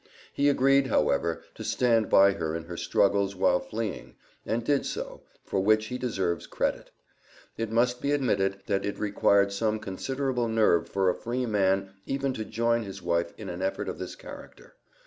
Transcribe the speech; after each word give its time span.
He 0.33 0.49
agreed, 0.49 0.87
however, 0.87 1.43
to 1.53 1.63
stand 1.63 2.09
by 2.09 2.31
her 2.31 2.55
in 2.55 2.63
her 2.63 2.75
struggles 2.75 3.35
while 3.35 3.59
fleeing, 3.59 4.15
and 4.47 4.63
did 4.63 4.83
so, 4.83 5.21
for 5.45 5.59
which 5.59 5.85
he 5.89 5.99
deserves 5.99 6.47
credit. 6.47 6.89
It 7.55 7.69
must 7.71 8.01
be 8.01 8.11
admitted, 8.11 8.63
that 8.65 8.83
it 8.83 8.97
required 8.97 9.51
some 9.51 9.77
considerable 9.79 10.47
nerve 10.47 10.89
for 10.89 11.11
a 11.11 11.15
free 11.15 11.45
man 11.45 11.91
even 12.07 12.33
to 12.33 12.43
join 12.43 12.81
his 12.81 13.03
wife 13.03 13.31
in 13.37 13.47
an 13.47 13.61
effort 13.61 13.87
of 13.87 13.99
this 13.99 14.15
character. 14.15 14.73